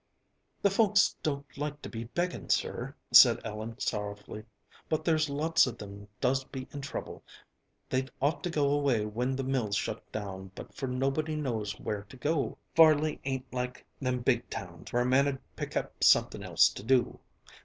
[0.63, 4.45] "The folks don't like to be begging, sir," said Ellen sorrowfully,
[4.89, 7.23] "but there's lots of them does be in trouble.
[7.87, 12.01] They'd ought to go away when the mills shut down, but for nobody knows where
[12.05, 12.57] to go.
[12.73, 17.19] Farley ain't like them big towns where a man'd pick up something else to do.